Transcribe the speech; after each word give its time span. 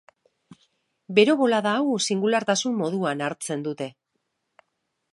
Bero-bolada 1.19 1.75
hau 1.83 1.99
singulartasun 2.07 2.75
moduan 2.83 3.25
hartzen 3.27 3.67
dute. 3.71 3.93